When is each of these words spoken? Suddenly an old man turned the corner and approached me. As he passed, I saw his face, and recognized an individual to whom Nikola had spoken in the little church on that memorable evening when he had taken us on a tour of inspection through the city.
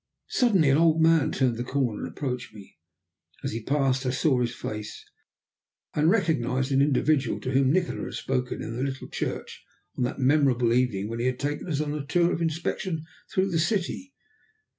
Suddenly 0.29 0.71
an 0.71 0.79
old 0.79 0.99
man 0.99 1.31
turned 1.31 1.57
the 1.57 1.63
corner 1.63 1.99
and 1.99 2.07
approached 2.11 2.55
me. 2.55 2.79
As 3.43 3.51
he 3.51 3.61
passed, 3.61 4.03
I 4.03 4.09
saw 4.09 4.41
his 4.41 4.51
face, 4.55 5.05
and 5.93 6.09
recognized 6.09 6.71
an 6.71 6.81
individual 6.81 7.39
to 7.41 7.51
whom 7.51 7.71
Nikola 7.71 8.05
had 8.05 8.15
spoken 8.15 8.63
in 8.63 8.75
the 8.75 8.81
little 8.81 9.09
church 9.09 9.63
on 9.95 10.03
that 10.05 10.17
memorable 10.19 10.73
evening 10.73 11.07
when 11.07 11.19
he 11.19 11.27
had 11.27 11.37
taken 11.39 11.67
us 11.69 11.79
on 11.79 11.93
a 11.93 12.03
tour 12.03 12.33
of 12.33 12.41
inspection 12.41 13.05
through 13.31 13.51
the 13.51 13.59
city. 13.59 14.15